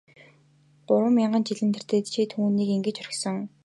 Гурван 0.87 1.13
мянган 1.17 1.45
жилийн 1.47 1.71
тэртээд 1.75 2.05
чи 2.13 2.21
түүнийг 2.31 2.69
ингэж 2.75 2.95
орхисон. 3.03 3.37